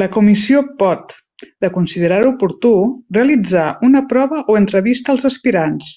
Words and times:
La 0.00 0.06
comissió 0.14 0.58
pot, 0.82 1.14
de 1.66 1.70
considerar-ho 1.76 2.32
oportú, 2.34 2.72
realitzar 3.20 3.64
una 3.90 4.04
prova 4.14 4.44
o 4.54 4.58
entrevista 4.62 5.14
als 5.16 5.28
aspirants. 5.34 5.90